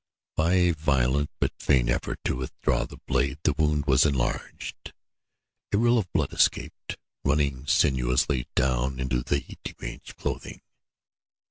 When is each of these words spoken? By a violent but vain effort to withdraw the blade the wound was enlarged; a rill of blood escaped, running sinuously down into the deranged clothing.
By 0.35 0.53
a 0.53 0.71
violent 0.71 1.29
but 1.39 1.51
vain 1.61 1.87
effort 1.87 2.17
to 2.25 2.35
withdraw 2.35 2.85
the 2.85 2.97
blade 3.05 3.37
the 3.43 3.53
wound 3.53 3.85
was 3.85 4.03
enlarged; 4.03 4.93
a 5.71 5.77
rill 5.77 5.99
of 5.99 6.11
blood 6.11 6.33
escaped, 6.33 6.97
running 7.23 7.67
sinuously 7.67 8.47
down 8.55 8.99
into 8.99 9.21
the 9.21 9.43
deranged 9.63 10.15
clothing. 10.17 10.61